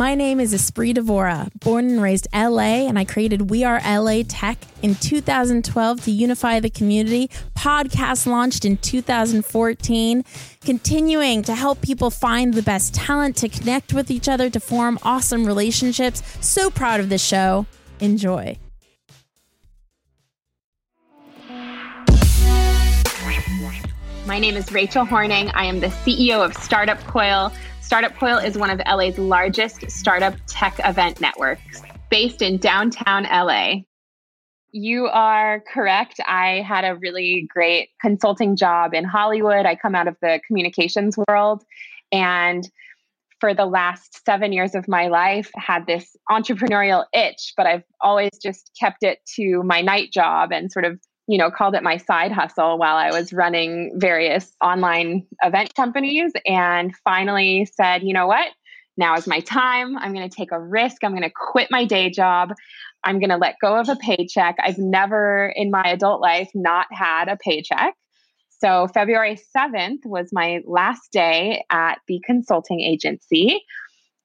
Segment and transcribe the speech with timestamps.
[0.00, 4.22] My name is Espree Devora, born and raised LA, and I created We Are LA
[4.26, 7.28] Tech in 2012 to unify the community.
[7.54, 10.24] Podcast launched in 2014,
[10.62, 14.98] continuing to help people find the best talent, to connect with each other, to form
[15.02, 16.22] awesome relationships.
[16.40, 17.66] So proud of this show.
[18.00, 18.56] Enjoy.
[24.26, 25.50] My name is Rachel Horning.
[25.50, 27.52] I am the CEO of Startup Coil
[27.90, 33.78] Startup Coil is one of LA's largest startup tech event networks based in downtown LA.
[34.70, 36.20] You are correct.
[36.24, 39.66] I had a really great consulting job in Hollywood.
[39.66, 41.64] I come out of the communications world
[42.12, 42.70] and
[43.40, 48.30] for the last 7 years of my life had this entrepreneurial itch, but I've always
[48.40, 51.00] just kept it to my night job and sort of
[51.30, 56.32] you know, called it my side hustle while I was running various online event companies
[56.44, 58.48] and finally said, you know what?
[58.96, 59.96] Now is my time.
[59.96, 61.04] I'm going to take a risk.
[61.04, 62.52] I'm going to quit my day job.
[63.04, 64.56] I'm going to let go of a paycheck.
[64.60, 67.94] I've never in my adult life not had a paycheck.
[68.58, 73.62] So, February 7th was my last day at the consulting agency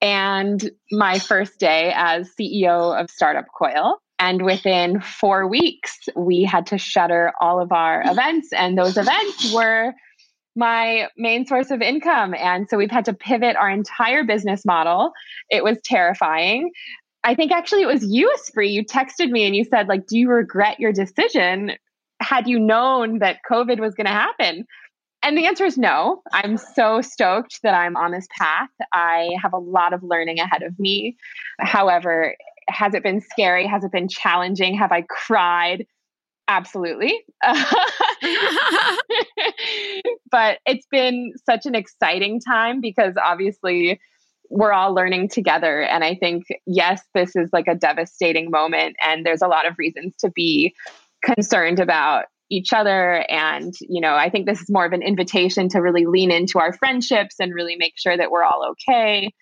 [0.00, 4.00] and my first day as CEO of Startup Coil.
[4.18, 9.52] And within four weeks, we had to shutter all of our events, and those events
[9.52, 9.92] were
[10.58, 12.34] my main source of income.
[12.34, 15.12] And so we've had to pivot our entire business model.
[15.50, 16.70] It was terrifying.
[17.24, 18.72] I think actually it was you, Espree.
[18.72, 21.72] You texted me and you said, like, do you regret your decision?
[22.20, 24.64] Had you known that COVID was going to happen?
[25.22, 26.22] And the answer is no.
[26.32, 28.70] I'm so stoked that I'm on this path.
[28.92, 31.16] I have a lot of learning ahead of me.
[31.58, 32.36] However,
[32.68, 33.66] has it been scary?
[33.66, 34.76] Has it been challenging?
[34.76, 35.86] Have I cried?
[36.48, 37.24] Absolutely.
[40.30, 44.00] but it's been such an exciting time because obviously
[44.48, 45.82] we're all learning together.
[45.82, 48.94] And I think, yes, this is like a devastating moment.
[49.02, 50.72] And there's a lot of reasons to be
[51.24, 53.24] concerned about each other.
[53.28, 56.60] And, you know, I think this is more of an invitation to really lean into
[56.60, 59.32] our friendships and really make sure that we're all okay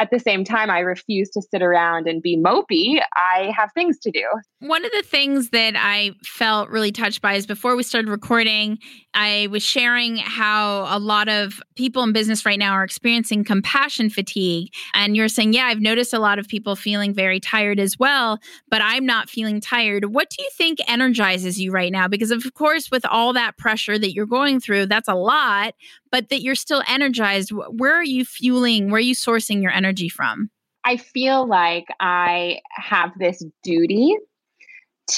[0.00, 3.02] at the same time, I refuse to sit around and be mopey.
[3.14, 4.24] I have things to do.
[4.60, 8.78] One of the things that I felt really touched by is before we started recording,
[9.12, 14.08] I was sharing how a lot of people in business right now are experiencing compassion
[14.08, 14.72] fatigue.
[14.94, 18.38] And you're saying, yeah, I've noticed a lot of people feeling very tired as well,
[18.70, 20.14] but I'm not feeling tired.
[20.14, 22.08] What do you think energizes you right now?
[22.08, 25.74] Because, of course, with all that pressure that you're going through, that's a lot,
[26.10, 27.50] but that you're still energized.
[27.50, 28.90] Where are you fueling?
[28.90, 30.50] Where are you sourcing your energy from?
[30.84, 34.16] I feel like I have this duty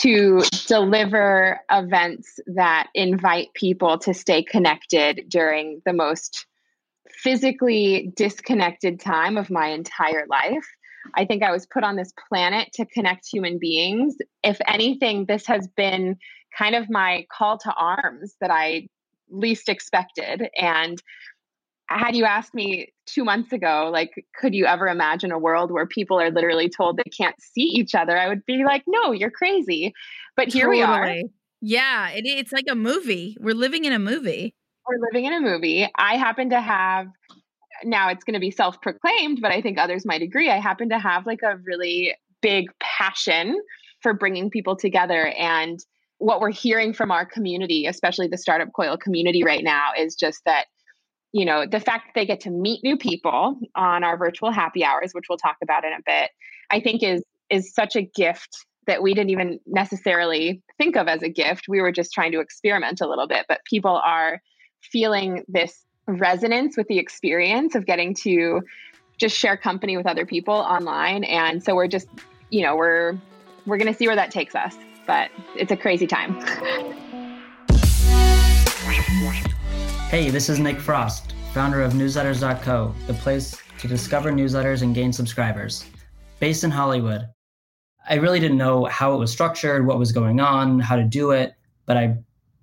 [0.01, 6.47] to deliver events that invite people to stay connected during the most
[7.09, 10.67] physically disconnected time of my entire life.
[11.15, 14.17] I think I was put on this planet to connect human beings.
[14.43, 16.17] If anything, this has been
[16.57, 18.89] kind of my call to arms that I
[19.33, 20.49] least expected.
[20.59, 21.03] And
[21.89, 25.87] had you asked me two months ago, like, could you ever imagine a world where
[25.87, 28.17] people are literally told they can't see each other?
[28.17, 29.93] I would be like, no, you're crazy.
[30.37, 30.79] But here totally.
[30.79, 31.23] we are.
[31.61, 33.37] Yeah, it, it's like a movie.
[33.41, 34.55] We're living in a movie.
[34.89, 35.89] We're living in a movie.
[35.97, 37.07] I happen to have,
[37.85, 40.51] now it's going to be self proclaimed, but I think others might agree.
[40.51, 43.61] I happen to have like a really big passion
[44.01, 45.29] for bringing people together.
[45.39, 45.79] And
[46.23, 50.41] what we're hearing from our community, especially the startup coil community right now, is just
[50.47, 50.67] that
[51.33, 54.85] you know the fact that they get to meet new people on our virtual happy
[54.85, 56.31] hours which we'll talk about in a bit
[56.71, 58.51] i think is is such a gift
[58.87, 61.67] that we didn't even necessarily think of as a gift.
[61.69, 64.43] We were just trying to experiment a little bit but people are
[64.83, 68.61] feeling this resonance with the experience of getting to
[69.19, 71.25] just share company with other people online.
[71.25, 72.09] And so we're just
[72.51, 73.17] you know we're
[73.65, 74.77] we're going to see where that takes us
[75.07, 76.41] but it's a crazy time.
[80.09, 85.13] Hey, this is Nick Frost, founder of Newsletters.co, the place to discover newsletters and gain
[85.13, 85.87] subscribers.
[86.39, 87.29] based in Hollywood.
[88.09, 91.31] I really didn't know how it was structured, what was going on, how to do
[91.31, 91.55] it,
[91.87, 92.17] but I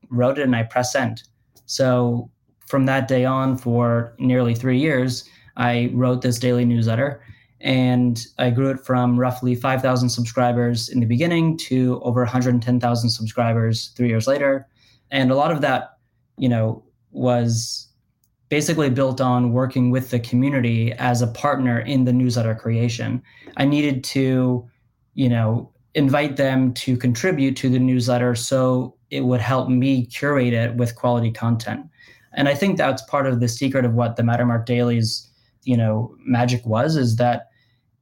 [0.09, 1.23] wrote it and I press send.
[1.65, 2.29] So
[2.67, 7.21] from that day on, for nearly three years, I wrote this daily newsletter
[7.61, 13.89] and I grew it from roughly 5,000 subscribers in the beginning to over 110,000 subscribers
[13.95, 14.67] three years later.
[15.11, 15.97] And a lot of that,
[16.37, 17.87] you know, was
[18.49, 23.21] basically built on working with the community as a partner in the newsletter creation.
[23.57, 24.67] I needed to,
[25.13, 30.53] you know, invite them to contribute to the newsletter so it would help me curate
[30.53, 31.85] it with quality content.
[32.33, 35.27] And I think that's part of the secret of what the Mattermark Dailies,
[35.63, 37.48] you know, magic was is that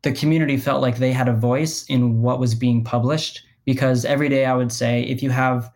[0.08, 4.30] the community felt like they had a voice in what was being published because every
[4.30, 5.70] day I would say if you have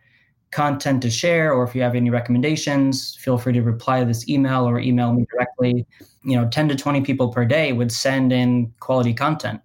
[0.51, 4.29] content to share or if you have any recommendations feel free to reply to this
[4.29, 5.85] email or email me directly.
[6.23, 9.59] You know 10 to 20 people per day would send in quality content.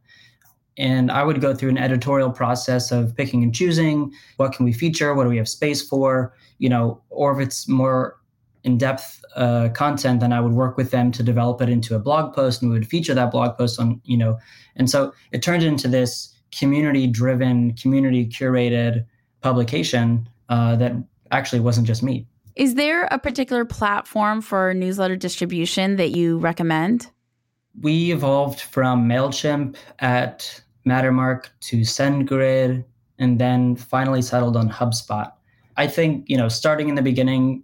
[0.79, 4.73] And i would go through an editorial process of picking and choosing what can we
[4.73, 6.35] feature what do we have space for?
[6.59, 8.19] You know or if it's more
[8.67, 12.35] in-depth uh, content then i would work with them to develop it into a blog
[12.35, 14.39] post and we would feature that blog post on you know
[14.77, 19.05] and so it turned into this community driven community curated
[19.41, 20.93] publication uh, that
[21.31, 22.27] actually wasn't just me.
[22.55, 27.09] Is there a particular platform for newsletter distribution that you recommend?
[27.81, 32.85] We evolved from MailChimp at Mattermark to SendGrid
[33.19, 35.31] and then finally settled on HubSpot.
[35.77, 37.63] I think, you know, starting in the beginning,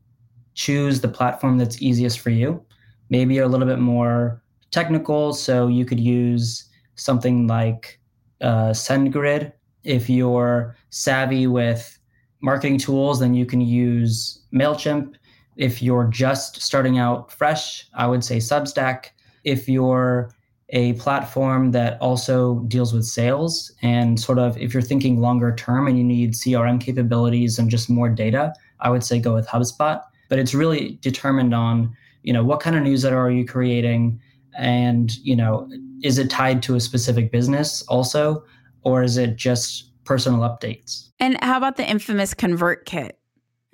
[0.54, 2.62] choose the platform that's easiest for you.
[3.10, 8.00] Maybe you're a little bit more technical, so you could use something like
[8.40, 9.52] uh, SendGrid.
[9.84, 11.98] If you're savvy with
[12.40, 15.14] marketing tools, then you can use MailChimp.
[15.56, 19.06] If you're just starting out fresh, I would say Substack.
[19.44, 20.30] If you're
[20.70, 25.86] a platform that also deals with sales and sort of if you're thinking longer term
[25.86, 30.00] and you need CRM capabilities and just more data, I would say go with HubSpot.
[30.32, 34.18] But it's really determined on, you know, what kind of newsletter are you creating?
[34.56, 35.68] And, you know,
[36.02, 38.42] is it tied to a specific business also?
[38.80, 41.08] Or is it just personal updates.
[41.20, 43.12] And how about the infamous ConvertKit?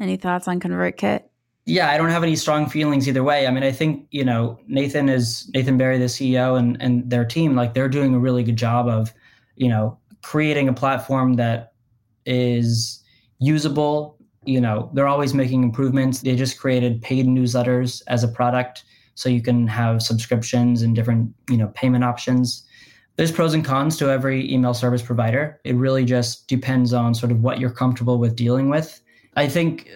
[0.00, 1.22] Any thoughts on ConvertKit?
[1.66, 3.46] Yeah, I don't have any strong feelings either way.
[3.46, 7.24] I mean, I think, you know, Nathan is Nathan Barry, the CEO and and their
[7.24, 9.12] team, like they're doing a really good job of,
[9.56, 11.72] you know, creating a platform that
[12.24, 13.02] is
[13.38, 14.17] usable.
[14.48, 16.20] You know, they're always making improvements.
[16.20, 18.84] They just created paid newsletters as a product
[19.14, 22.64] so you can have subscriptions and different, you know, payment options
[23.18, 25.60] there's pros and cons to every email service provider.
[25.64, 29.02] It really just depends on sort of what you're comfortable with dealing with.
[29.34, 29.90] I think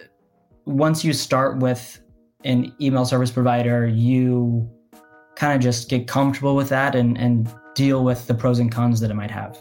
[0.64, 2.00] once you start with
[2.42, 4.68] an email service provider, you
[5.36, 8.98] kind of just get comfortable with that and, and deal with the pros and cons
[8.98, 9.56] that it might have.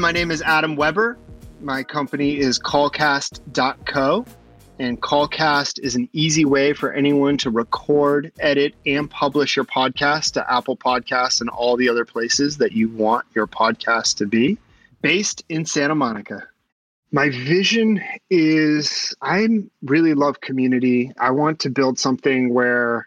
[0.00, 1.18] My name is Adam Webber.
[1.60, 4.24] My company is callcast.co
[4.78, 10.32] and Callcast is an easy way for anyone to record, edit, and publish your podcast
[10.32, 14.56] to Apple Podcasts and all the other places that you want your podcast to be.
[15.02, 16.48] Based in Santa Monica.
[17.12, 19.46] My vision is I
[19.82, 21.12] really love community.
[21.20, 23.06] I want to build something where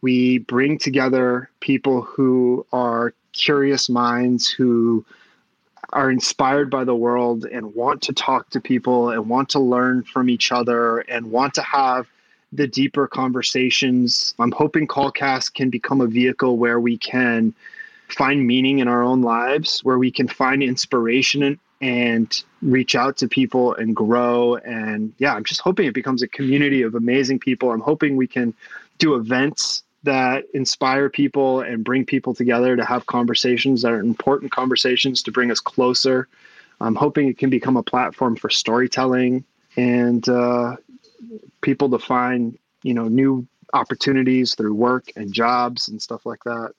[0.00, 5.04] we bring together people who are curious minds who
[5.92, 10.02] are inspired by the world and want to talk to people and want to learn
[10.02, 12.06] from each other and want to have
[12.52, 14.34] the deeper conversations.
[14.38, 17.54] I'm hoping Callcast can become a vehicle where we can
[18.08, 23.28] find meaning in our own lives, where we can find inspiration and reach out to
[23.28, 24.56] people and grow.
[24.56, 27.70] And yeah, I'm just hoping it becomes a community of amazing people.
[27.70, 28.52] I'm hoping we can
[28.98, 34.50] do events that inspire people and bring people together to have conversations that are important
[34.50, 36.28] conversations to bring us closer.
[36.80, 39.44] I'm hoping it can become a platform for storytelling
[39.76, 40.76] and uh,
[41.60, 46.72] people to find, you know, new opportunities through work and jobs and stuff like that.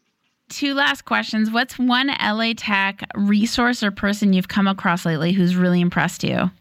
[0.50, 1.50] Two last questions.
[1.50, 6.52] What's one LA Tech resource or person you've come across lately who's really impressed you?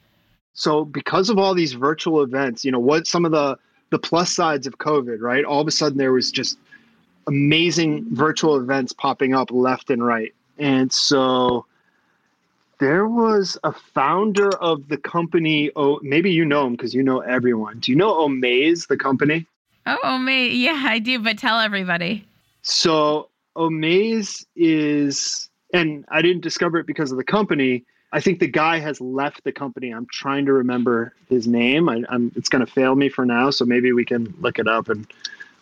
[0.52, 3.58] So, because of all these virtual events, you know, what some of the
[3.90, 5.44] the plus sides of COVID, right?
[5.44, 6.58] All of a sudden there was just
[7.26, 10.32] amazing virtual events popping up left and right.
[10.58, 11.66] And so
[12.78, 15.70] there was a founder of the company.
[15.76, 17.80] Oh, maybe you know him because you know everyone.
[17.80, 19.46] Do you know Omaze, the company?
[19.86, 20.58] Oh, Omaze.
[20.58, 22.24] Yeah, I do, but tell everybody.
[22.62, 27.84] So Omaze is, and I didn't discover it because of the company.
[28.12, 29.90] I think the guy has left the company.
[29.90, 31.88] I'm trying to remember his name.
[31.88, 34.66] I, am it's going to fail me for now, so maybe we can look it
[34.68, 35.06] up and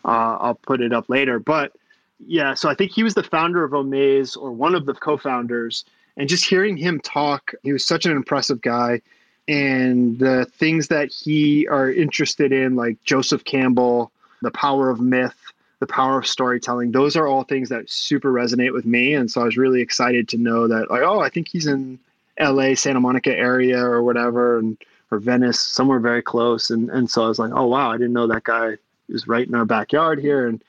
[0.04, 1.38] Uh, I'll put it up later.
[1.38, 1.72] But
[2.24, 5.84] yeah, so I think he was the founder of Omaze or one of the co-founders.
[6.16, 9.02] And just hearing him talk, he was such an impressive guy.
[9.48, 15.36] And the things that he are interested in, like Joseph Campbell, the power of myth,
[15.80, 19.14] the power of storytelling, those are all things that super resonate with me.
[19.14, 21.98] And so I was really excited to know that, like, oh, I think he's in
[22.40, 24.78] LA, Santa Monica area or whatever, and
[25.10, 26.70] or Venice, somewhere very close.
[26.70, 28.76] And and so I was like, oh wow, I didn't know that guy
[29.08, 30.62] was right in our backyard here, and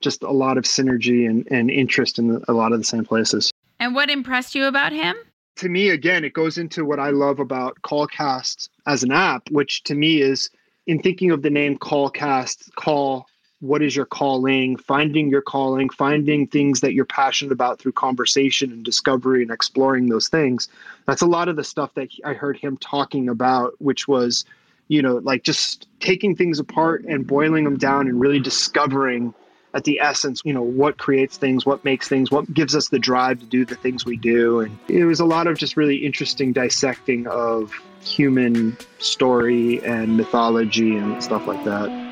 [0.00, 3.52] just a lot of synergy and, and interest in a lot of the same places.
[3.80, 5.16] And what impressed you about him?
[5.56, 9.82] To me, again, it goes into what I love about Callcast as an app, which
[9.84, 10.50] to me is
[10.86, 13.26] in thinking of the name Callcast, call
[13.62, 18.72] what is your calling, finding your calling, finding things that you're passionate about through conversation
[18.72, 20.68] and discovery and exploring those things.
[21.06, 24.44] That's a lot of the stuff that I heard him talking about, which was,
[24.88, 29.32] you know, like just taking things apart and boiling them down and really discovering
[29.74, 32.98] at the essence, you know, what creates things, what makes things, what gives us the
[32.98, 34.58] drive to do the things we do.
[34.58, 40.96] And it was a lot of just really interesting dissecting of human story and mythology
[40.96, 42.11] and stuff like that.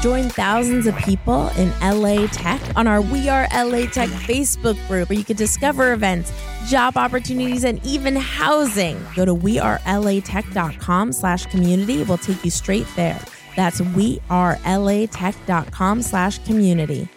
[0.00, 5.08] Join thousands of people in LA Tech on our We Are LA Tech Facebook group
[5.08, 6.32] where you can discover events,
[6.68, 9.04] job opportunities, and even housing.
[9.16, 12.04] Go to wearelatech.com slash community.
[12.04, 13.20] We'll take you straight there.
[13.56, 17.08] That's wearelatech.com slash community.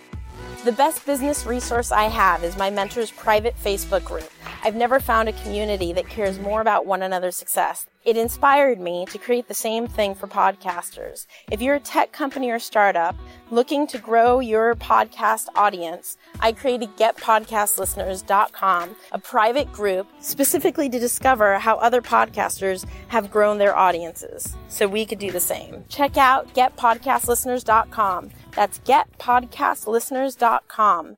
[0.64, 4.28] The best business resource I have is my mentor's private Facebook group.
[4.64, 7.86] I've never found a community that cares more about one another's success.
[8.04, 11.28] It inspired me to create the same thing for podcasters.
[11.52, 13.16] If you're a tech company or startup
[13.52, 21.60] looking to grow your podcast audience, I created getpodcastlisteners.com, a private group specifically to discover
[21.60, 25.86] how other podcasters have grown their audiences so we could do the same.
[25.88, 28.32] Check out getpodcastlisteners.com.
[28.56, 31.18] That's getpodcastlisteners.com.